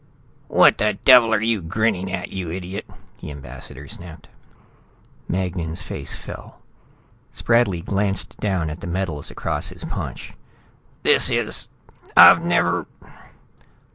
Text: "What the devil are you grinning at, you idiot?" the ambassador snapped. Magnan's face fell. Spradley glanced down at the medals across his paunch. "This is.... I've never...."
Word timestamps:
"What 0.47 0.79
the 0.79 0.97
devil 1.05 1.31
are 1.31 1.39
you 1.43 1.61
grinning 1.61 2.11
at, 2.11 2.29
you 2.31 2.49
idiot?" 2.51 2.85
the 3.19 3.29
ambassador 3.29 3.87
snapped. 3.87 4.29
Magnan's 5.27 5.83
face 5.83 6.15
fell. 6.15 6.59
Spradley 7.35 7.83
glanced 7.85 8.35
down 8.39 8.71
at 8.71 8.79
the 8.81 8.87
medals 8.87 9.29
across 9.29 9.67
his 9.67 9.83
paunch. 9.85 10.33
"This 11.03 11.29
is.... 11.29 11.67
I've 12.17 12.43
never...." 12.43 12.87